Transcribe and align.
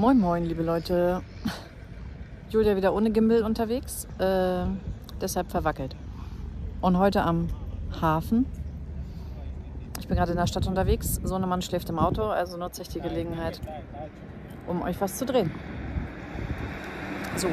Moin, 0.00 0.18
moin, 0.18 0.46
liebe 0.46 0.62
Leute. 0.62 1.20
Julia 2.48 2.74
wieder 2.74 2.94
ohne 2.94 3.10
Gimbal 3.10 3.42
unterwegs, 3.42 4.08
äh, 4.18 4.64
deshalb 5.20 5.50
verwackelt. 5.50 5.94
Und 6.80 6.96
heute 6.96 7.22
am 7.22 7.48
Hafen. 8.00 8.46
Ich 9.98 10.08
bin 10.08 10.16
gerade 10.16 10.30
in 10.30 10.38
der 10.38 10.46
Stadt 10.46 10.66
unterwegs. 10.66 11.20
Sohnemann 11.22 11.60
schläft 11.60 11.90
im 11.90 11.98
Auto, 11.98 12.22
also 12.22 12.56
nutze 12.56 12.80
ich 12.80 12.88
die 12.88 13.02
Gelegenheit, 13.02 13.60
um 14.66 14.80
euch 14.80 14.98
was 15.02 15.18
zu 15.18 15.26
drehen. 15.26 15.50
So. 17.36 17.48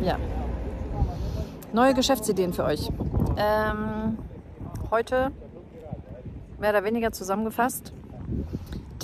Ja. 0.00 0.18
Neue 1.72 1.94
Geschäftsideen 1.94 2.52
für 2.52 2.62
euch. 2.62 2.92
Ähm, 3.36 4.18
heute 4.92 5.32
mehr 6.60 6.70
oder 6.70 6.84
weniger 6.84 7.10
zusammengefasst. 7.10 7.92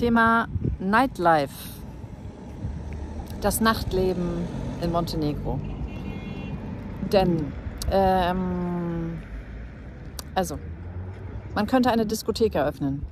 Thema 0.04 0.48
Nightlife. 0.80 1.54
Das 3.40 3.62
Nachtleben 3.62 4.46
in 4.82 4.92
Montenegro. 4.92 5.58
Denn, 7.10 7.50
ähm, 7.90 9.22
also, 10.34 10.58
man 11.54 11.66
könnte 11.66 11.90
eine 11.90 12.04
Diskothek 12.04 12.54
eröffnen. 12.54 13.06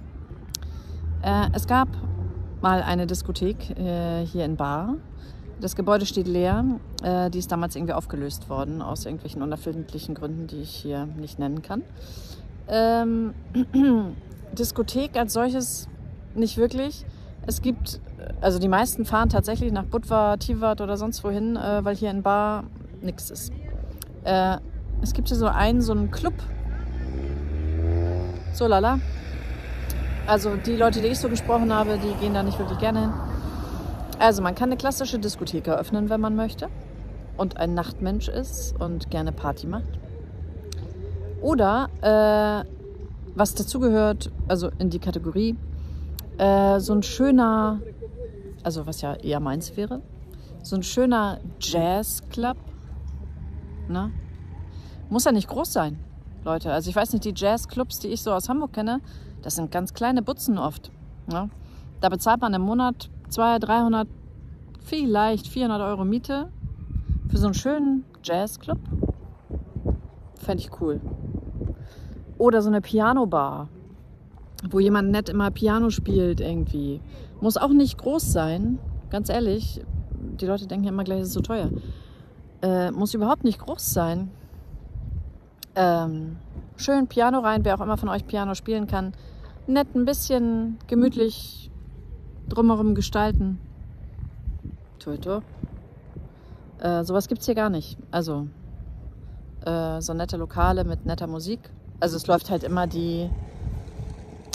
Äh, 1.23 1.49
es 1.55 1.67
gab 1.67 1.89
mal 2.61 2.83
eine 2.83 3.07
Diskothek 3.07 3.71
äh, 3.71 4.27
hier 4.27 4.45
in 4.45 4.57
Bar. 4.57 4.97
Das 5.63 5.75
Gebäude 5.75 6.05
steht 6.05 6.29
leer. 6.29 6.79
Äh, 7.03 7.31
die 7.31 7.39
ist 7.39 7.51
damals 7.51 7.75
irgendwie 7.75 7.95
aufgelöst 7.95 8.51
worden, 8.51 8.83
aus 8.83 9.07
irgendwelchen 9.07 9.41
unerfindlichen 9.41 10.15
Gründen, 10.15 10.47
die 10.47 10.61
ich 10.61 10.75
hier 10.75 11.07
nicht 11.07 11.39
nennen 11.39 11.63
kann. 11.63 11.85
Ähm, 12.69 13.33
Diskothek 14.59 15.17
als 15.17 15.33
solches 15.33 15.89
nicht 16.37 16.57
wirklich. 16.57 17.05
Es 17.47 17.63
gibt, 17.63 18.01
also 18.41 18.59
die 18.59 18.69
meisten 18.69 19.05
fahren 19.05 19.29
tatsächlich 19.29 19.73
nach 19.73 19.85
Budva, 19.85 20.37
Tivat 20.37 20.81
oder 20.81 20.97
sonst 20.97 21.25
wohin, 21.25 21.57
äh, 21.57 21.85
weil 21.85 21.97
hier 21.97 22.11
in 22.11 22.23
Bar 22.23 22.65
nichts 23.01 23.31
ist. 23.31 23.53
Äh, 24.25 24.59
es 25.03 25.13
gibt 25.13 25.29
hier 25.29 25.37
so 25.37 25.47
einen, 25.47 25.83
so 25.83 25.93
einen 25.93 26.11
Club. 26.11 26.35
So 28.53 28.67
lala. 28.67 29.01
Also 30.27 30.55
die 30.57 30.77
Leute, 30.77 31.01
die 31.01 31.09
ich 31.09 31.19
so 31.19 31.29
gesprochen 31.29 31.73
habe, 31.73 31.99
die 31.99 32.15
gehen 32.21 32.35
da 32.35 32.43
nicht 32.43 32.59
wirklich 32.59 32.79
gerne 32.79 33.01
hin. 33.01 33.13
Also 34.21 34.41
man 34.41 34.55
kann 34.55 34.69
eine 34.69 34.77
klassische 34.77 35.19
Diskothek 35.19 35.67
eröffnen, 35.67 36.09
wenn 36.09 36.21
man 36.21 36.37
möchte 36.37 36.69
und 37.37 37.57
ein 37.57 37.75
Nachtmensch 37.75 38.29
ist 38.29 38.81
und 38.81 39.11
gerne 39.11 39.33
Party 39.33 39.67
macht. 39.67 39.99
Oder 41.41 41.89
äh, 42.03 42.69
was 43.35 43.55
dazugehört, 43.55 44.31
also 44.47 44.71
in 44.79 44.91
die 44.91 45.01
Kategorie, 45.01 45.57
äh, 46.39 46.81
so 46.81 46.95
ein 46.95 47.03
schöner, 47.03 47.81
also 48.63 48.87
was 48.87 49.01
ja 49.01 49.15
eher 49.15 49.41
meins 49.41 49.77
wäre, 49.77 50.03
so 50.63 50.77
ein 50.77 50.83
schöner 50.83 51.41
Jazzclub. 51.61 52.57
Ne? 53.89 54.11
Muss 55.11 55.25
ja 55.25 55.33
nicht 55.33 55.49
groß 55.49 55.73
sein, 55.73 55.99
Leute. 56.45 56.73
Also 56.73 56.89
ich 56.89 56.97
weiß 56.97 57.13
nicht, 57.13 57.25
die 57.25 57.35
Jazzclubs, 57.35 57.99
die 57.99 58.09
ich 58.09 58.23
so 58.23 58.33
aus 58.33 58.49
Hamburg 58.49 58.73
kenne, 58.73 59.01
das 59.43 59.57
sind 59.57 59.71
ganz 59.71 59.93
kleine 59.93 60.23
Butzen 60.23 60.59
oft. 60.59 60.91
Ne? 61.27 61.51
Da 62.01 62.09
bezahlt 62.09 62.41
man 62.41 62.55
im 62.55 62.63
Monat 62.63 63.11
200, 63.29 63.69
300, 63.69 64.09
vielleicht 64.85 65.49
400 65.49 65.81
Euro 65.83 66.05
Miete 66.05 66.51
für 67.29 67.39
so 67.39 67.47
einen 67.47 67.55
schönen 67.55 68.05
Jazzclub. 68.23 68.79
Fände 70.37 70.63
ich 70.63 70.81
cool. 70.81 71.01
Oder 72.39 72.63
so 72.63 72.69
eine 72.69 72.81
Piano-Bar 72.81 73.69
wo 74.71 74.79
jemand 74.81 75.11
nett 75.11 75.29
immer 75.29 75.51
Piano 75.51 75.91
spielt 75.91 76.41
irgendwie. 76.41 77.01
Muss 77.41 77.57
auch 77.57 77.71
nicht 77.71 77.99
groß 77.99 78.33
sein, 78.33 78.79
ganz 79.11 79.29
ehrlich. 79.29 79.83
Die 80.41 80.47
Leute 80.47 80.67
denken 80.67 80.85
ja 80.85 80.91
immer 80.91 81.05
gleich, 81.05 81.21
es 81.21 81.29
ist 81.29 81.35
so 81.35 81.41
teuer. 81.41 81.71
Äh, 82.63 82.91
muss 82.93 83.15
überhaupt 83.15 83.45
nicht 83.45 83.59
groß 83.59 83.93
sein. 83.93 84.31
Ähm, 85.75 86.37
schön 86.77 87.09
Piano 87.09 87.41
rein, 87.41 87.65
wer 87.65 87.75
auch 87.75 87.81
immer 87.81 87.97
von 87.97 88.09
euch 88.09 88.27
Piano 88.27 88.55
spielen 88.55 88.87
kann. 88.87 89.13
Nett 89.67 89.95
ein 89.95 90.05
bisschen 90.05 90.79
gemütlich 90.87 91.71
drumherum 92.49 92.95
gestalten. 92.95 93.59
Toto. 94.99 95.43
Äh, 96.79 97.05
sowas 97.05 97.29
gibt 97.29 97.41
es 97.41 97.47
hier 97.47 97.55
gar 97.55 97.71
nicht. 97.71 97.99
Also 98.11 98.49
äh, 99.65 100.01
so 100.01 100.15
nette 100.15 100.37
Lokale 100.37 100.85
mit 100.85 101.07
netter 101.07 101.27
Musik. 101.27 101.61
Also 102.01 102.17
es 102.17 102.27
läuft 102.27 102.51
halt 102.51 102.65
immer 102.65 102.87
die 102.87 103.31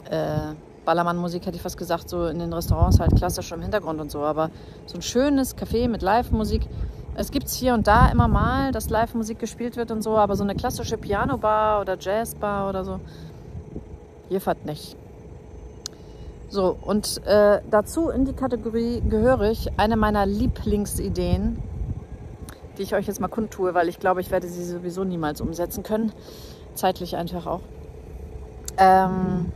äh, 0.10 0.56
Ballermann-Musik, 0.86 1.46
hätte 1.46 1.58
ich 1.58 1.62
fast 1.62 1.78
gesagt, 1.78 2.08
so 2.10 2.28
in 2.28 2.40
den 2.40 2.54
Restaurants 2.54 3.00
halt 3.00 3.16
klassisch 3.16 3.52
im 3.52 3.62
Hintergrund 3.62 4.00
und 4.00 4.10
so. 4.10 4.22
Aber 4.22 4.50
so 4.86 4.98
ein 4.98 5.02
schönes 5.02 5.58
Café 5.58 5.90
mit 5.90 6.02
Live-Musik. 6.02 6.68
Es 7.16 7.32
gibt 7.32 7.48
es 7.48 7.56
hier 7.56 7.74
und 7.74 7.88
da 7.88 8.10
immer 8.10 8.28
mal, 8.28 8.72
dass 8.72 8.90
Live-Musik 8.90 9.40
gespielt 9.40 9.76
wird 9.76 9.92
und 9.92 10.02
so, 10.02 10.18
aber 10.18 10.36
so 10.36 10.44
eine 10.44 10.56
klassische 10.56 10.98
Piano-Bar 10.98 11.82
oder 11.82 11.98
Jazz-Bar 12.00 12.70
oder 12.70 12.86
so, 12.86 13.00
hier 14.30 14.40
fahrt 14.40 14.66
nicht. 14.66 14.96
So, 16.50 16.78
und 16.82 17.26
äh, 17.26 17.60
dazu 17.70 18.10
in 18.10 18.24
die 18.24 18.34
Kategorie 18.34 19.02
gehörig 19.02 19.68
eine 19.76 19.98
meiner 19.98 20.26
Lieblingsideen, 20.26 21.62
die 22.78 22.84
ich 22.84 22.96
euch 22.96 23.08
jetzt 23.08 23.20
mal 23.20 23.28
kundtue, 23.28 23.74
weil 23.74 23.90
ich 23.90 24.00
glaube, 24.00 24.22
ich 24.22 24.32
werde 24.32 24.48
sie 24.48 24.64
sowieso 24.64 25.04
niemals 25.04 25.42
umsetzen 25.42 25.84
können. 25.84 26.14
Zeitlich 26.76 27.18
einfach 27.18 27.46
auch. 27.48 27.62
Ähm, 28.78 29.52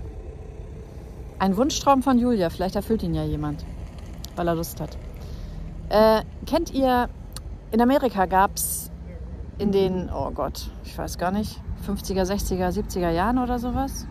ein 1.41 1.57
Wunschtraum 1.57 2.03
von 2.03 2.19
Julia, 2.19 2.51
vielleicht 2.51 2.75
erfüllt 2.75 3.01
ihn 3.01 3.15
ja 3.15 3.23
jemand, 3.23 3.65
weil 4.35 4.47
er 4.47 4.53
Lust 4.53 4.79
hat. 4.79 4.95
Äh, 5.89 6.21
kennt 6.45 6.71
ihr, 6.71 7.09
in 7.71 7.81
Amerika 7.81 8.27
gab 8.27 8.55
es 8.57 8.91
in 9.57 9.71
den, 9.71 10.11
oh 10.13 10.29
Gott, 10.29 10.69
ich 10.85 10.95
weiß 10.95 11.17
gar 11.17 11.31
nicht, 11.31 11.59
50er, 11.87 12.31
60er, 12.31 12.69
70er 12.69 13.09
Jahren 13.09 13.39
oder 13.39 13.57
sowas? 13.57 14.05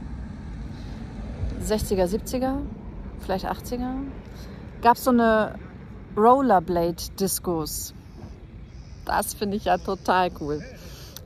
60er, 1.64 2.06
70er, 2.06 2.56
vielleicht 3.20 3.46
80er? 3.46 3.92
Gab 4.82 4.96
es 4.96 5.04
so 5.04 5.10
eine 5.10 5.54
Rollerblade-Discos. 6.16 7.94
Das 9.04 9.34
finde 9.34 9.56
ich 9.56 9.66
ja 9.66 9.78
total 9.78 10.32
cool. 10.40 10.64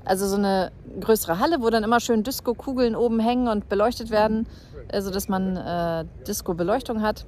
Also 0.04 0.28
so 0.28 0.36
eine 0.36 0.70
größere 1.00 1.38
Halle, 1.38 1.62
wo 1.62 1.70
dann 1.70 1.82
immer 1.82 1.98
schön 1.98 2.24
Disco-Kugeln 2.24 2.94
oben 2.94 3.20
hängen 3.20 3.48
und 3.48 3.70
beleuchtet 3.70 4.10
werden 4.10 4.46
also 4.92 5.10
dass 5.10 5.28
man 5.28 5.56
äh, 5.56 6.04
Disco-Beleuchtung 6.26 7.02
hat. 7.02 7.26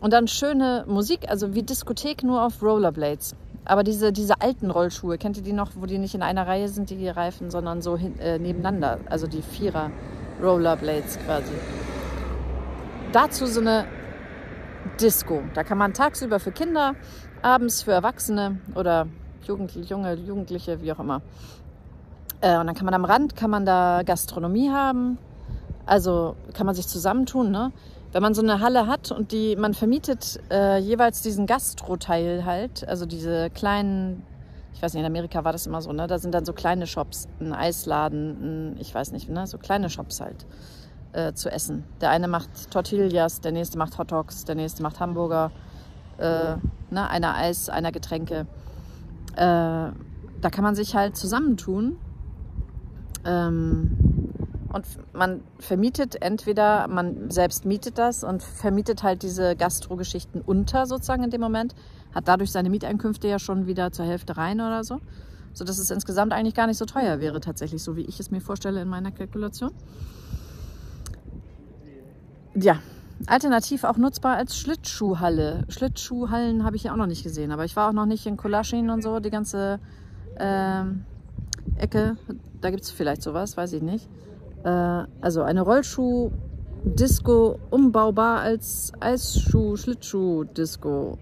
Und 0.00 0.12
dann 0.12 0.26
schöne 0.26 0.84
Musik, 0.88 1.28
also 1.28 1.54
wie 1.54 1.62
Diskothek 1.62 2.24
nur 2.24 2.44
auf 2.44 2.60
Rollerblades. 2.62 3.36
Aber 3.64 3.84
diese, 3.84 4.12
diese 4.12 4.40
alten 4.40 4.70
Rollschuhe, 4.70 5.18
kennt 5.18 5.36
ihr 5.36 5.44
die 5.44 5.52
noch, 5.52 5.70
wo 5.76 5.86
die 5.86 5.98
nicht 5.98 6.14
in 6.14 6.22
einer 6.22 6.46
Reihe 6.46 6.68
sind, 6.68 6.90
die 6.90 7.08
Reifen, 7.08 7.50
sondern 7.50 7.80
so 7.80 7.96
hin, 7.96 8.18
äh, 8.18 8.38
nebeneinander? 8.38 8.98
Also 9.08 9.28
die 9.28 9.42
Vierer 9.42 9.90
Rollerblades 10.42 11.18
quasi. 11.24 11.52
Dazu 13.12 13.46
so 13.46 13.60
eine 13.60 13.84
Disco. 15.00 15.42
Da 15.54 15.62
kann 15.62 15.78
man 15.78 15.94
tagsüber 15.94 16.40
für 16.40 16.50
Kinder, 16.50 16.94
abends 17.42 17.82
für 17.82 17.92
Erwachsene 17.92 18.58
oder 18.74 19.06
Jugendliche, 19.46 19.88
junge 19.88 20.14
Jugendliche, 20.14 20.80
wie 20.80 20.92
auch 20.92 20.98
immer. 20.98 21.22
Äh, 22.40 22.58
und 22.58 22.66
dann 22.66 22.74
kann 22.74 22.84
man 22.84 22.94
am 22.94 23.04
Rand, 23.04 23.36
kann 23.36 23.50
man 23.50 23.64
da 23.64 24.02
Gastronomie 24.04 24.70
haben, 24.70 25.18
also 25.86 26.36
kann 26.54 26.66
man 26.66 26.74
sich 26.74 26.86
zusammentun, 26.86 27.50
ne? 27.50 27.72
Wenn 28.12 28.22
man 28.22 28.34
so 28.34 28.42
eine 28.42 28.60
Halle 28.60 28.86
hat 28.86 29.10
und 29.10 29.32
die, 29.32 29.56
man 29.56 29.72
vermietet 29.72 30.38
äh, 30.50 30.78
jeweils 30.78 31.22
diesen 31.22 31.46
Gastro-Teil 31.46 32.44
halt, 32.44 32.86
also 32.86 33.06
diese 33.06 33.48
kleinen, 33.50 34.22
ich 34.74 34.82
weiß 34.82 34.92
nicht, 34.92 35.00
in 35.00 35.06
Amerika 35.06 35.44
war 35.44 35.52
das 35.52 35.66
immer 35.66 35.80
so, 35.80 35.92
ne? 35.92 36.06
Da 36.06 36.18
sind 36.18 36.34
dann 36.34 36.44
so 36.44 36.52
kleine 36.52 36.86
Shops, 36.86 37.26
ein 37.40 37.52
Eisladen, 37.52 38.74
ein, 38.74 38.76
ich 38.80 38.94
weiß 38.94 39.12
nicht, 39.12 39.28
ne? 39.28 39.46
So 39.46 39.58
kleine 39.58 39.88
Shops 39.88 40.20
halt 40.20 40.46
äh, 41.12 41.32
zu 41.32 41.50
essen. 41.50 41.84
Der 42.00 42.10
eine 42.10 42.28
macht 42.28 42.70
Tortillas, 42.70 43.40
der 43.40 43.52
nächste 43.52 43.78
macht 43.78 43.98
Hotdogs, 43.98 44.44
der 44.44 44.56
nächste 44.56 44.82
macht 44.82 45.00
Hamburger, 45.00 45.50
äh, 46.18 46.56
ne? 46.90 47.08
Einer 47.08 47.34
Eis, 47.36 47.70
einer 47.70 47.92
Getränke. 47.92 48.46
Äh, 49.36 49.36
da 49.36 50.50
kann 50.50 50.64
man 50.64 50.74
sich 50.74 50.94
halt 50.94 51.16
zusammentun. 51.16 51.96
Ähm, 53.24 54.11
und 54.72 54.86
man 55.12 55.42
vermietet 55.58 56.22
entweder, 56.22 56.88
man 56.88 57.30
selbst 57.30 57.66
mietet 57.66 57.98
das 57.98 58.24
und 58.24 58.42
vermietet 58.42 59.02
halt 59.02 59.22
diese 59.22 59.54
Gastro-Geschichten 59.54 60.40
unter 60.40 60.86
sozusagen 60.86 61.22
in 61.22 61.30
dem 61.30 61.42
Moment, 61.42 61.74
hat 62.14 62.26
dadurch 62.26 62.50
seine 62.50 62.70
Mieteinkünfte 62.70 63.28
ja 63.28 63.38
schon 63.38 63.66
wieder 63.66 63.92
zur 63.92 64.06
Hälfte 64.06 64.36
rein 64.36 64.60
oder 64.60 64.82
so, 64.82 65.00
sodass 65.52 65.78
es 65.78 65.90
insgesamt 65.90 66.32
eigentlich 66.32 66.54
gar 66.54 66.66
nicht 66.66 66.78
so 66.78 66.86
teuer 66.86 67.20
wäre 67.20 67.40
tatsächlich, 67.40 67.82
so 67.82 67.96
wie 67.96 68.02
ich 68.02 68.18
es 68.18 68.30
mir 68.30 68.40
vorstelle 68.40 68.80
in 68.80 68.88
meiner 68.88 69.12
Kalkulation. 69.12 69.72
Ja, 72.54 72.78
alternativ 73.26 73.84
auch 73.84 73.98
nutzbar 73.98 74.36
als 74.36 74.56
Schlittschuhhalle. 74.56 75.64
Schlittschuhhallen 75.68 76.64
habe 76.64 76.76
ich 76.76 76.84
ja 76.84 76.92
auch 76.92 76.96
noch 76.96 77.06
nicht 77.06 77.24
gesehen, 77.24 77.50
aber 77.50 77.66
ich 77.66 77.76
war 77.76 77.90
auch 77.90 77.94
noch 77.94 78.06
nicht 78.06 78.26
in 78.26 78.38
Kolaschin 78.38 78.88
und 78.88 79.02
so, 79.02 79.20
die 79.20 79.30
ganze 79.30 79.80
äh, 80.36 80.84
Ecke. 81.76 82.16
Da 82.60 82.70
gibt 82.70 82.84
es 82.84 82.90
vielleicht 82.90 83.22
sowas, 83.22 83.56
weiß 83.56 83.74
ich 83.74 83.82
nicht. 83.82 84.08
Äh, 84.64 85.04
also 85.20 85.42
eine 85.42 85.62
Rollschuh, 85.62 86.30
Disco 86.84 87.58
umbaubar 87.70 88.40
als 88.40 88.92
Eisschuh, 89.00 89.76
Schlittschuh, 89.76 90.44
Disco. 90.44 91.18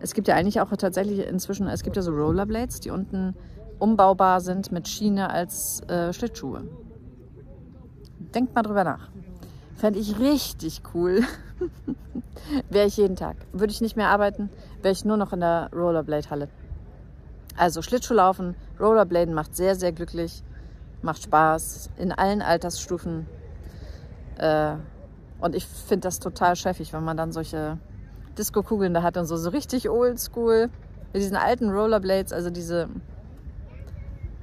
Es 0.00 0.14
gibt 0.14 0.28
ja 0.28 0.36
eigentlich 0.36 0.60
auch 0.60 0.70
tatsächlich 0.76 1.26
inzwischen, 1.26 1.66
es 1.68 1.82
gibt 1.82 1.96
ja 1.96 2.02
so 2.02 2.12
Rollerblades, 2.12 2.80
die 2.80 2.90
unten 2.90 3.34
umbaubar 3.78 4.40
sind 4.40 4.72
mit 4.72 4.88
Schiene 4.88 5.30
als 5.30 5.82
äh, 5.88 6.12
Schlittschuhe. 6.12 6.62
Denkt 8.34 8.54
mal 8.54 8.62
drüber 8.62 8.84
nach. 8.84 9.10
Fände 9.74 9.98
ich 9.98 10.18
richtig 10.18 10.82
cool. 10.94 11.22
wäre 12.70 12.86
ich 12.86 12.96
jeden 12.96 13.16
Tag. 13.16 13.36
Würde 13.52 13.72
ich 13.72 13.80
nicht 13.80 13.96
mehr 13.96 14.08
arbeiten, 14.08 14.50
wäre 14.82 14.92
ich 14.92 15.04
nur 15.04 15.16
noch 15.16 15.32
in 15.32 15.40
der 15.40 15.70
Rollerblade-Halle. 15.72 16.48
Also 17.56 17.82
Schlittschuhlaufen, 17.82 18.54
Rollerbladen 18.78 19.34
macht 19.34 19.56
sehr, 19.56 19.74
sehr 19.74 19.92
glücklich, 19.92 20.42
macht 21.02 21.22
Spaß 21.22 21.90
in 21.96 22.12
allen 22.12 22.42
Altersstufen. 22.42 23.26
Äh, 24.38 24.74
und 25.40 25.54
ich 25.54 25.66
finde 25.66 26.08
das 26.08 26.18
total 26.18 26.56
chefig, 26.56 26.92
wenn 26.92 27.04
man 27.04 27.16
dann 27.16 27.32
solche 27.32 27.78
Disco-Kugeln 28.36 28.94
da 28.94 29.02
hat 29.02 29.16
und 29.16 29.26
so, 29.26 29.36
so 29.36 29.50
richtig 29.50 29.88
oldschool 29.88 30.70
mit 31.12 31.22
diesen 31.22 31.36
alten 31.36 31.70
Rollerblades, 31.70 32.32
also 32.32 32.50
diese 32.50 32.88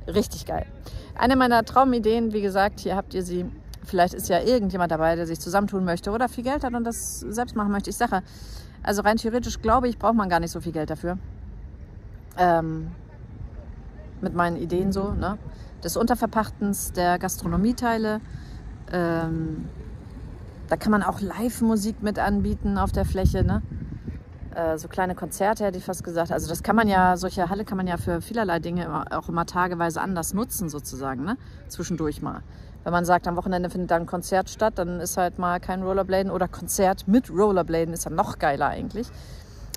richtig 0.08 0.46
geil. 0.46 0.66
Eine 1.16 1.36
meiner 1.36 1.64
Traumideen, 1.64 2.34
wie 2.34 2.42
gesagt, 2.42 2.80
hier 2.80 2.96
habt 2.96 3.14
ihr 3.14 3.24
sie. 3.24 3.46
Vielleicht 3.84 4.14
ist 4.14 4.30
ja 4.30 4.42
irgendjemand 4.42 4.92
dabei, 4.92 5.16
der 5.16 5.28
sich 5.28 5.40
zusammentun 5.40 5.86
möchte 5.86 6.12
oder 6.12 6.28
viel 6.28 6.44
Geld 6.44 6.64
hat 6.64 6.74
und 6.74 6.84
das 6.84 7.20
selbst 7.20 7.56
machen 7.56 7.72
möchte. 7.72 7.92
Ich 7.92 7.98
sage, 7.98 8.24
also 8.82 9.02
rein 9.04 9.18
theoretisch 9.18 9.62
glaube 9.62 9.88
ich, 9.88 10.00
braucht 10.00 10.16
man 10.16 10.28
gar 10.28 10.40
nicht 10.40 10.52
so 10.52 10.60
viel 10.60 10.72
Geld 10.72 10.90
dafür. 10.90 11.18
Ähm, 12.38 12.92
mit 14.22 14.34
meinen 14.34 14.58
Ideen 14.58 14.92
so, 14.92 15.12
ne? 15.12 15.38
Des 15.84 15.98
Unterverpachtens 15.98 16.94
der 16.94 17.20
Gastronomieteile. 17.20 18.22
Ähm, 18.92 19.66
da 20.68 20.78
kann 20.78 20.92
man 20.92 21.04
auch 21.04 21.22
Live-Musik 21.22 22.02
mit 22.02 22.18
anbieten 22.18 22.78
auf 22.78 22.92
der 22.92 23.06
Fläche, 23.06 23.44
ne? 23.44 23.62
Äh, 24.56 24.78
so 24.78 24.88
kleine 24.88 25.16
Konzerte 25.16 25.66
hätte 25.66 25.78
ich 25.78 25.84
fast 25.84 26.04
gesagt. 26.04 26.32
Also 26.32 26.48
das 26.48 26.64
kann 26.64 26.76
man 26.76 26.88
ja, 26.88 27.18
solche 27.18 27.50
Halle 27.50 27.66
kann 27.66 27.78
man 27.78 27.88
ja 27.88 27.98
für 27.98 28.22
vielerlei 28.22 28.60
Dinge 28.60 29.06
auch 29.12 29.30
immer 29.30 29.46
tageweise 29.46 30.02
anders 30.02 30.34
nutzen 30.34 30.70
sozusagen, 30.70 31.24
ne? 31.24 31.38
Zwischendurch 31.68 32.22
mal. 32.22 32.42
Wenn 32.84 32.94
man 32.94 33.04
sagt, 33.04 33.28
am 33.28 33.36
Wochenende 33.36 33.70
findet 33.70 33.92
dann 33.92 34.04
ein 34.04 34.06
Konzert 34.06 34.50
statt, 34.50 34.74
dann 34.78 35.00
ist 35.00 35.18
halt 35.18 35.40
mal 35.40 35.60
kein 35.60 35.82
Rollerbladen 35.84 36.32
oder 36.32 36.48
Konzert 36.48 37.08
mit 37.08 37.30
Rollerbladen 37.32 37.94
ist 37.94 38.06
ja 38.06 38.12
noch 38.12 38.40
geiler 38.40 38.68
eigentlich. 38.68 39.08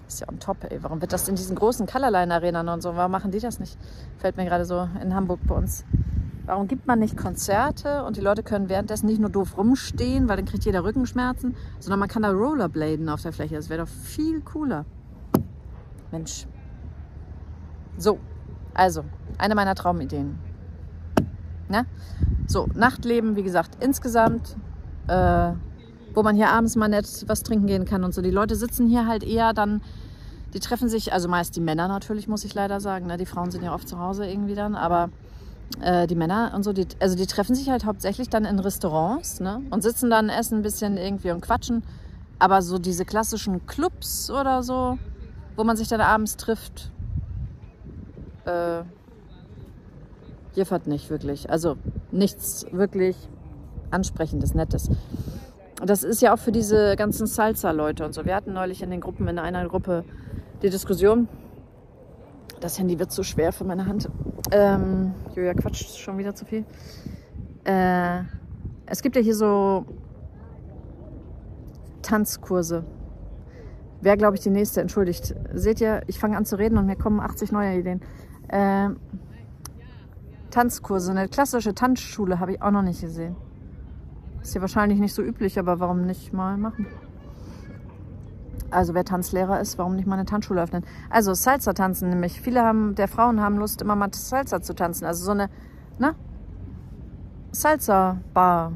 Ist 0.08 0.20
ja 0.20 0.28
on 0.28 0.40
top, 0.40 0.64
ey. 0.64 0.82
Warum 0.82 1.00
wird 1.02 1.12
das 1.12 1.28
in 1.28 1.37
diesen 1.37 1.55
großen 1.55 1.87
Colorline-Arenen 1.87 2.69
und 2.69 2.82
so, 2.82 2.96
warum 2.96 3.12
machen 3.12 3.31
die 3.31 3.40
das 3.40 3.60
nicht? 3.60 3.78
Fällt 4.16 4.38
mir 4.38 4.46
gerade 4.46 4.64
so 4.64 4.88
in 5.02 5.14
Hamburg 5.14 5.40
bei 5.46 5.55
uns. 5.55 5.84
Warum 6.46 6.66
gibt 6.66 6.87
man 6.87 6.99
nicht 6.99 7.14
Konzerte 7.14 8.05
und 8.05 8.16
die 8.16 8.22
Leute 8.22 8.43
können 8.43 8.70
währenddessen 8.70 9.05
nicht 9.05 9.20
nur 9.20 9.28
doof 9.28 9.58
rumstehen, 9.58 10.26
weil 10.26 10.37
dann 10.38 10.46
kriegt 10.46 10.64
jeder 10.64 10.82
Rückenschmerzen, 10.82 11.55
sondern 11.78 12.00
man 12.00 12.08
kann 12.08 12.22
da 12.22 12.31
Rollerbladen 12.31 13.10
auf 13.10 13.20
der 13.20 13.34
Fläche. 13.34 13.56
Das 13.56 13.69
wäre 13.69 13.82
doch 13.82 13.88
viel 13.88 14.40
cooler. 14.40 14.87
Mensch. 16.11 16.46
So, 17.99 18.19
also, 18.72 19.04
eine 19.37 19.54
meiner 19.54 19.75
Traumideen. 19.75 20.38
Ne? 21.69 21.84
So, 22.46 22.66
Nachtleben, 22.75 23.37
wie 23.37 23.43
gesagt, 23.43 23.84
insgesamt, 23.84 24.56
äh, 25.06 25.52
wo 26.18 26.22
man 26.24 26.34
hier 26.34 26.48
abends 26.48 26.74
mal 26.74 26.88
nett 26.88 27.06
was 27.28 27.44
trinken 27.44 27.68
gehen 27.68 27.84
kann 27.84 28.02
und 28.02 28.12
so. 28.12 28.22
Die 28.22 28.32
Leute 28.32 28.56
sitzen 28.56 28.88
hier 28.88 29.06
halt 29.06 29.22
eher 29.22 29.52
dann, 29.52 29.80
die 30.52 30.58
treffen 30.58 30.88
sich, 30.88 31.12
also 31.12 31.28
meist 31.28 31.54
die 31.54 31.60
Männer 31.60 31.86
natürlich, 31.86 32.26
muss 32.26 32.42
ich 32.42 32.54
leider 32.54 32.80
sagen. 32.80 33.06
Ne? 33.06 33.16
Die 33.18 33.24
Frauen 33.24 33.52
sind 33.52 33.62
ja 33.62 33.72
oft 33.72 33.88
zu 33.88 34.00
Hause 34.00 34.26
irgendwie 34.26 34.56
dann, 34.56 34.74
aber 34.74 35.10
äh, 35.80 36.08
die 36.08 36.16
Männer 36.16 36.50
und 36.56 36.64
so, 36.64 36.72
die, 36.72 36.88
also 36.98 37.14
die 37.14 37.26
treffen 37.26 37.54
sich 37.54 37.70
halt 37.70 37.84
hauptsächlich 37.84 38.28
dann 38.28 38.44
in 38.44 38.58
Restaurants 38.58 39.38
ne? 39.38 39.62
und 39.70 39.84
sitzen 39.84 40.10
dann, 40.10 40.28
essen 40.28 40.58
ein 40.58 40.62
bisschen 40.62 40.96
irgendwie 40.96 41.30
und 41.30 41.40
quatschen. 41.40 41.84
Aber 42.40 42.62
so 42.62 42.80
diese 42.80 43.04
klassischen 43.04 43.64
Clubs 43.66 44.28
oder 44.28 44.64
so, 44.64 44.98
wo 45.54 45.62
man 45.62 45.76
sich 45.76 45.86
dann 45.86 46.00
abends 46.00 46.36
trifft, 46.36 46.90
äh, 48.44 48.82
Giffert 50.56 50.88
nicht 50.88 51.10
wirklich. 51.10 51.48
Also 51.48 51.76
nichts 52.10 52.66
wirklich 52.72 53.14
Ansprechendes, 53.92 54.54
Nettes. 54.54 54.90
Das 55.84 56.02
ist 56.02 56.20
ja 56.22 56.34
auch 56.34 56.38
für 56.38 56.52
diese 56.52 56.96
ganzen 56.96 57.26
Salsa-Leute 57.26 58.04
und 58.04 58.12
so. 58.12 58.25
Wir 58.25 58.34
hatten 58.34 58.52
neulich 58.52 58.82
in 58.82 58.90
den 58.90 59.00
Gruppen, 59.00 59.28
in 59.28 59.38
einer 59.38 59.66
Gruppe 59.69 60.04
die 60.62 60.70
Diskussion. 60.70 61.28
Das 62.60 62.78
Handy 62.78 62.98
wird 62.98 63.12
zu 63.12 63.22
schwer 63.22 63.52
für 63.52 63.64
meine 63.64 63.86
Hand. 63.86 64.08
Ähm, 64.50 65.14
Julia 65.34 65.54
quatscht 65.54 65.96
schon 65.96 66.19
wieder 66.19 66.34
zu 66.34 66.44
viel. 66.44 66.64
Äh, 67.64 68.22
es 68.86 69.02
gibt 69.02 69.14
ja 69.14 69.22
hier 69.22 69.36
so 69.36 69.84
Tanzkurse. 72.02 72.84
Wer, 74.00 74.16
glaube 74.16 74.36
ich, 74.36 74.42
die 74.42 74.50
nächste? 74.50 74.80
Entschuldigt. 74.80 75.34
Seht 75.52 75.80
ihr, 75.80 76.02
ich 76.06 76.19
fange 76.19 76.36
an 76.36 76.44
zu 76.44 76.58
reden 76.58 76.78
und 76.78 76.86
mir 76.86 76.96
kommen 76.96 77.20
80 77.20 77.52
neue 77.52 77.78
Ideen. 77.78 78.00
Äh, 78.48 78.90
Tanzkurse, 80.50 81.10
eine 81.12 81.28
klassische 81.28 81.75
Tanzschule 81.75 82.40
habe 82.40 82.52
ich 82.52 82.62
auch 82.62 82.70
noch 82.70 82.82
nicht 82.82 83.00
gesehen. 83.00 83.36
Ist 84.48 84.52
hier 84.52 84.62
wahrscheinlich 84.62 84.98
nicht 84.98 85.12
so 85.12 85.20
üblich, 85.20 85.58
aber 85.58 85.78
warum 85.78 86.06
nicht 86.06 86.32
mal 86.32 86.56
machen? 86.56 86.86
Also 88.70 88.94
wer 88.94 89.04
Tanzlehrer 89.04 89.60
ist, 89.60 89.76
warum 89.76 89.94
nicht 89.94 90.06
mal 90.06 90.14
eine 90.14 90.24
Tanzschule 90.24 90.62
öffnen? 90.62 90.86
Also 91.10 91.34
Salsa 91.34 91.74
tanzen 91.74 92.08
nämlich. 92.08 92.40
Viele 92.40 92.62
haben, 92.62 92.94
der 92.94 93.08
Frauen 93.08 93.42
haben 93.42 93.58
Lust, 93.58 93.82
immer 93.82 93.94
mal 93.94 94.08
Salsa 94.10 94.62
zu 94.62 94.74
tanzen. 94.74 95.04
Also 95.04 95.22
so 95.22 95.32
eine, 95.32 95.50
ne? 95.98 96.14
Salsa-Bar. 97.52 98.72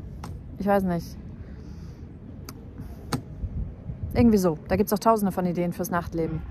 Ich 0.58 0.66
weiß 0.66 0.82
nicht. 0.82 1.16
Irgendwie 4.12 4.36
so. 4.36 4.58
Da 4.68 4.76
gibt 4.76 4.88
es 4.88 4.92
auch 4.92 4.98
tausende 4.98 5.32
von 5.32 5.46
Ideen 5.46 5.72
fürs 5.72 5.90
Nachtleben. 5.90 6.42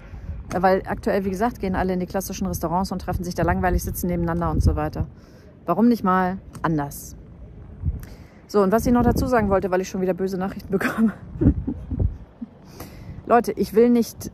Weil 0.50 0.82
aktuell, 0.88 1.26
wie 1.26 1.30
gesagt, 1.30 1.60
gehen 1.60 1.76
alle 1.76 1.94
in 1.94 2.00
die 2.00 2.08
klassischen 2.08 2.48
Restaurants 2.48 2.92
und 2.92 3.04
treffen 3.04 3.24
sich 3.24 3.36
da 3.36 3.44
langweilig, 3.44 3.84
sitzen 3.84 4.08
nebeneinander 4.08 4.50
und 4.50 4.64
so 4.64 4.76
weiter. 4.76 5.06
Warum 5.68 5.90
nicht 5.90 6.04
mal 6.04 6.40
anders? 6.64 7.16
So, 8.52 8.62
und 8.62 8.74
was 8.74 8.86
ich 8.86 8.92
noch 8.92 9.04
dazu 9.04 9.28
sagen 9.28 9.50
wollte, 9.50 9.72
weil 9.72 9.80
ich 9.80 9.88
schon 9.88 10.02
wieder 10.02 10.14
böse 10.14 10.38
Nachrichten 10.38 10.70
bekomme. 10.72 11.14
Leute, 13.26 13.54
ich 13.54 13.74
will 13.76 13.90
nicht 13.90 14.30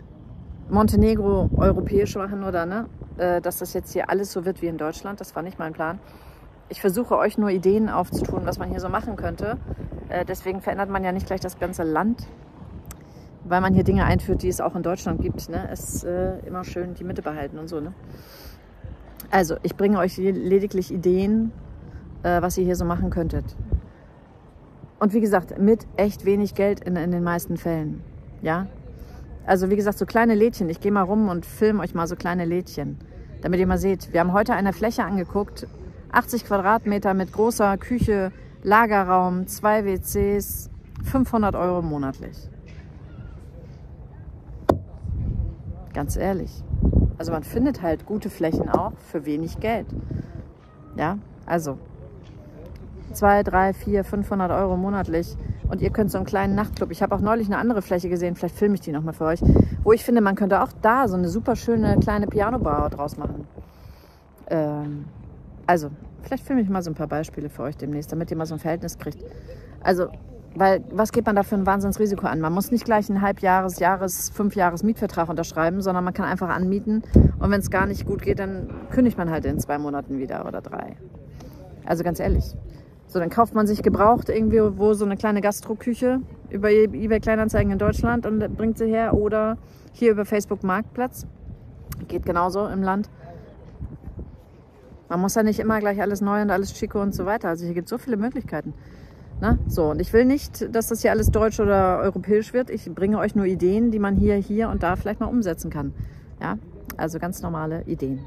Montenegro 0.71 1.51
europäisch 1.55 2.15
machen 2.15 2.43
oder 2.43 2.65
ne, 2.65 2.87
äh, 3.17 3.41
dass 3.41 3.59
das 3.59 3.75
jetzt 3.75 3.93
hier 3.93 4.09
alles 4.09 4.31
so 4.31 4.43
wird 4.43 4.63
wie 4.63 4.65
in 4.65 4.79
Deutschland. 4.79 5.21
Das 5.21 5.35
war 5.35 5.43
nicht 5.43 5.59
mein 5.59 5.73
Plan. 5.73 5.99
Ich 6.67 6.81
versuche 6.81 7.15
euch 7.15 7.37
nur 7.37 7.51
Ideen 7.51 7.89
aufzutun, 7.89 8.41
was 8.45 8.57
man 8.57 8.71
hier 8.71 8.79
so 8.79 8.89
machen 8.89 9.17
könnte. 9.17 9.57
Äh, 10.09 10.25
deswegen 10.25 10.61
verändert 10.61 10.89
man 10.89 11.03
ja 11.03 11.11
nicht 11.11 11.27
gleich 11.27 11.41
das 11.41 11.59
ganze 11.59 11.83
Land 11.83 12.25
weil 13.49 13.61
man 13.61 13.73
hier 13.73 13.85
Dinge 13.85 14.03
einführt, 14.03 14.41
die 14.41 14.49
es 14.49 14.59
auch 14.59 14.75
in 14.75 14.83
Deutschland 14.83 15.21
gibt. 15.21 15.47
Ne? 15.47 15.69
Es 15.71 15.93
ist 15.93 16.03
äh, 16.03 16.39
immer 16.39 16.65
schön 16.65 16.95
die 16.95 17.05
Mitte 17.05 17.21
behalten 17.21 17.57
und 17.57 17.69
so. 17.69 17.79
Ne? 17.79 17.93
Also, 19.31 19.55
ich 19.63 19.77
bringe 19.77 19.99
euch 19.99 20.17
lediglich 20.17 20.93
Ideen, 20.93 21.53
äh, 22.23 22.41
was 22.41 22.57
ihr 22.57 22.65
hier 22.65 22.75
so 22.75 22.83
machen 22.83 23.09
könntet. 23.09 23.45
Und 24.99 25.13
wie 25.13 25.21
gesagt, 25.21 25.59
mit 25.59 25.85
echt 25.95 26.25
wenig 26.25 26.55
Geld 26.55 26.79
in, 26.79 26.95
in 26.95 27.11
den 27.11 27.23
meisten 27.23 27.57
Fällen. 27.57 28.01
Ja? 28.41 28.67
Also, 29.45 29.69
wie 29.69 29.75
gesagt, 29.75 29.97
so 29.97 30.05
kleine 30.05 30.35
Lädchen. 30.35 30.69
Ich 30.69 30.79
gehe 30.79 30.91
mal 30.91 31.03
rum 31.03 31.29
und 31.29 31.45
filme 31.45 31.81
euch 31.81 31.93
mal 31.93 32.07
so 32.07 32.15
kleine 32.15 32.45
Lädchen, 32.45 32.97
damit 33.41 33.59
ihr 33.59 33.67
mal 33.67 33.77
seht. 33.77 34.11
Wir 34.11 34.19
haben 34.19 34.33
heute 34.33 34.53
eine 34.53 34.73
Fläche 34.73 35.03
angeguckt, 35.03 35.67
80 36.11 36.45
Quadratmeter 36.45 37.13
mit 37.13 37.31
großer 37.31 37.77
Küche, 37.77 38.31
Lagerraum, 38.63 39.47
zwei 39.47 39.85
WCs, 39.85 40.69
500 41.03 41.55
Euro 41.55 41.81
monatlich. 41.81 42.49
Ganz 45.93 46.17
ehrlich. 46.17 46.63
Also 47.17 47.31
man 47.31 47.43
findet 47.43 47.81
halt 47.81 48.05
gute 48.05 48.29
Flächen 48.29 48.69
auch 48.69 48.93
für 49.11 49.25
wenig 49.25 49.59
Geld. 49.59 49.87
Ja, 50.95 51.17
also 51.45 51.77
2, 53.13 53.43
3, 53.43 53.73
4, 53.73 54.03
500 54.03 54.51
Euro 54.51 54.77
monatlich 54.77 55.35
und 55.69 55.81
ihr 55.81 55.89
könnt 55.89 56.11
so 56.11 56.17
einen 56.17 56.25
kleinen 56.25 56.55
Nachtclub. 56.55 56.91
Ich 56.91 57.01
habe 57.01 57.15
auch 57.15 57.21
neulich 57.21 57.47
eine 57.47 57.57
andere 57.57 57.81
Fläche 57.81 58.09
gesehen, 58.09 58.35
vielleicht 58.35 58.55
filme 58.55 58.75
ich 58.75 58.81
die 58.81 58.91
nochmal 58.91 59.13
für 59.13 59.25
euch, 59.25 59.41
wo 59.83 59.91
ich 59.91 60.03
finde, 60.03 60.21
man 60.21 60.35
könnte 60.35 60.61
auch 60.61 60.71
da 60.81 61.07
so 61.07 61.15
eine 61.15 61.29
super 61.29 61.55
schöne 61.55 61.97
kleine 61.99 62.27
Pianobar 62.27 62.89
draus 62.89 63.17
machen. 63.17 63.47
Ähm, 64.49 65.05
also, 65.65 65.89
vielleicht 66.23 66.45
filme 66.45 66.61
ich 66.61 66.69
mal 66.69 66.81
so 66.81 66.91
ein 66.91 66.95
paar 66.95 67.07
Beispiele 67.07 67.49
für 67.49 67.63
euch 67.63 67.77
demnächst, 67.77 68.11
damit 68.11 68.31
ihr 68.31 68.37
mal 68.37 68.45
so 68.45 68.55
ein 68.55 68.59
Verhältnis 68.59 68.97
kriegt. 68.97 69.23
Also, 69.81 70.07
weil 70.55 70.83
was 70.91 71.11
geht 71.11 71.25
man 71.25 71.35
da 71.35 71.43
für 71.43 71.55
ein 71.55 71.65
Wahnsinnsrisiko 71.65 72.25
an? 72.25 72.39
Man 72.39 72.53
muss 72.53 72.71
nicht 72.71 72.85
gleich 72.85 73.09
einen 73.09 73.21
Halbjahres-, 73.21 73.79
Jahres-, 73.79 74.29
Fünfjahres 74.29 74.83
Mietvertrag 74.83 75.29
unterschreiben, 75.29 75.81
sondern 75.81 76.03
man 76.03 76.13
kann 76.13 76.25
einfach 76.25 76.49
anmieten. 76.49 77.03
Und 77.39 77.51
wenn 77.51 77.59
es 77.59 77.69
gar 77.69 77.85
nicht 77.85 78.05
gut 78.05 78.21
geht, 78.21 78.39
dann 78.39 78.69
kündigt 78.89 79.17
man 79.17 79.29
halt 79.29 79.45
in 79.45 79.59
zwei 79.59 79.77
Monaten 79.77 80.17
wieder 80.17 80.45
oder 80.47 80.61
drei. 80.61 80.95
Also 81.85 82.03
ganz 82.03 82.19
ehrlich. 82.19 82.55
So, 83.07 83.19
dann 83.19 83.29
kauft 83.29 83.55
man 83.55 83.65
sich 83.67 83.81
gebraucht 83.83 84.29
irgendwie 84.29 84.59
wo 84.77 84.93
so 84.93 85.05
eine 85.05 85.15
kleine 85.15 85.41
Gastroküche 85.41 86.21
über 86.49 86.69
eBay 86.69 87.19
Kleinanzeigen 87.19 87.71
in 87.71 87.79
Deutschland 87.79 88.25
und 88.25 88.39
bringt 88.57 88.77
sie 88.77 88.87
her 88.87 89.13
oder 89.13 89.57
hier 89.93 90.11
über 90.11 90.25
Facebook 90.25 90.63
Marktplatz. 90.63 91.25
Geht 92.07 92.25
genauso 92.25 92.67
im 92.67 92.83
Land. 92.83 93.09
Man 95.09 95.21
muss 95.21 95.35
ja 95.35 95.43
nicht 95.43 95.59
immer 95.59 95.79
gleich 95.79 96.01
alles 96.01 96.19
neu 96.19 96.41
und 96.41 96.51
alles 96.51 96.77
schicke 96.77 96.99
und 96.99 97.15
so 97.15 97.25
weiter. 97.25 97.47
Also 97.47 97.65
hier 97.65 97.73
gibt 97.73 97.85
es 97.85 97.89
so 97.89 97.97
viele 97.97 98.17
Möglichkeiten. 98.17 98.73
Na, 99.39 99.57
so, 99.67 99.91
und 99.91 100.01
ich 100.01 100.11
will 100.13 100.25
nicht, 100.25 100.73
dass 100.75 100.87
das 100.87 101.01
hier 101.01 101.11
alles 101.11 101.29
deutsch 101.29 101.59
oder 101.59 101.99
europäisch 101.99 102.53
wird. 102.53 102.69
Ich 102.69 102.93
bringe 102.93 103.19
euch 103.19 103.35
nur 103.35 103.45
Ideen, 103.45 103.91
die 103.91 103.99
man 103.99 104.15
hier, 104.15 104.35
hier 104.35 104.69
und 104.69 104.83
da 104.83 104.95
vielleicht 104.95 105.19
mal 105.19 105.27
umsetzen 105.27 105.69
kann. 105.69 105.93
Ja, 106.41 106.57
also 106.97 107.19
ganz 107.19 107.41
normale 107.41 107.83
Ideen. 107.83 108.19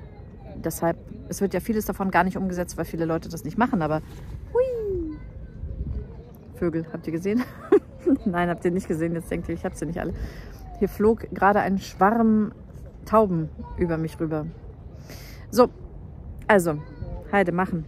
Deshalb, 0.65 0.97
es 1.29 1.41
wird 1.41 1.53
ja 1.53 1.61
vieles 1.61 1.85
davon 1.85 2.11
gar 2.11 2.25
nicht 2.25 2.37
umgesetzt, 2.37 2.79
weil 2.79 2.85
viele 2.85 3.05
Leute 3.05 3.29
das 3.29 3.45
nicht 3.45 3.59
machen, 3.59 3.83
aber. 3.83 4.03
Vögel, 6.61 6.85
habt 6.93 7.07
ihr 7.07 7.13
gesehen? 7.15 7.43
Nein, 8.27 8.51
habt 8.51 8.65
ihr 8.67 8.71
nicht 8.71 8.87
gesehen, 8.87 9.15
jetzt 9.15 9.31
denkt 9.31 9.49
ihr, 9.49 9.55
ich 9.55 9.65
habe 9.65 9.75
sie 9.75 9.87
nicht 9.87 9.99
alle. 9.99 10.13
Hier 10.79 10.89
flog 10.89 11.27
gerade 11.33 11.61
ein 11.61 11.79
Schwarm 11.79 12.53
Tauben 13.07 13.49
über 13.79 13.97
mich 13.97 14.21
rüber. 14.21 14.47
So, 15.51 15.71
also, 16.47 16.79
Heide 17.33 17.53
machen. 17.53 17.87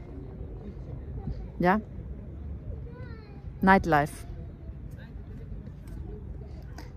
Ja, 1.59 1.81
Nightlife. 3.61 4.27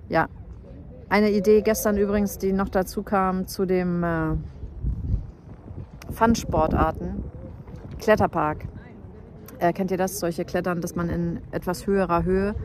Ja, 0.08 0.30
eine 1.10 1.30
Idee 1.32 1.62
gestern 1.62 1.98
übrigens, 1.98 2.38
die 2.38 2.54
noch 2.54 2.70
dazu 2.70 3.04
kam 3.04 3.48
zu 3.48 3.66
dem 3.66 4.04
äh, 4.04 4.36
Fun-Sportarten. 6.12 7.24
Kletterpark. 8.00 8.66
Äh, 9.60 9.74
kennt 9.74 9.92
ihr 9.92 9.98
das? 9.98 10.20
Solche 10.20 10.46
Klettern, 10.46 10.82
dass 10.82 10.96
man 10.96 11.10
in 11.10 11.42
etwas 11.52 11.88
höherer 11.88 12.24
Höhe 12.24 12.56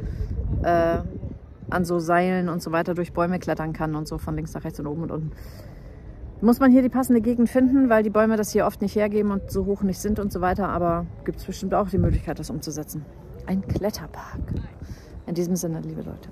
äh, 0.63 0.99
an 1.71 1.85
so 1.85 1.99
Seilen 1.99 2.49
und 2.49 2.63
so 2.63 2.73
weiter 2.73 2.95
durch 2.95 3.13
Bäume 3.13 3.39
klettern 3.39 3.73
kann 3.73 3.95
und 3.95 4.09
so 4.09 4.19
von 4.19 4.35
links 4.35 4.55
nach 4.55 4.65
rechts 4.65 4.81
und 4.81 4.87
oben 4.87 5.03
und 5.03 5.11
unten. 5.11 5.31
Muss 6.41 6.59
man 6.59 6.73
hier 6.73 6.83
die 6.83 6.89
passende 6.89 7.21
Gegend 7.21 7.51
finden, 7.51 7.91
weil 7.91 8.03
die 8.03 8.11
Bäume 8.11 8.37
das 8.37 8.51
hier 8.51 8.67
oft 8.67 8.81
nicht 8.81 8.97
hergeben 8.97 9.31
und 9.31 9.51
so 9.51 9.67
hoch 9.67 9.83
nicht 9.83 10.01
sind 10.01 10.19
und 10.19 10.33
so 10.33 10.41
weiter. 10.41 10.69
Aber 10.69 11.07
gibt 11.25 11.39
es 11.39 11.45
bestimmt 11.45 11.75
auch 11.75 11.89
die 11.91 11.99
Möglichkeit, 11.99 12.39
das 12.39 12.51
umzusetzen. 12.51 13.05
Ein 13.47 13.67
Kletterpark. 13.67 14.41
In 15.27 15.35
diesem 15.35 15.55
Sinne, 15.55 15.81
liebe 15.81 16.03
Leute. 16.03 16.31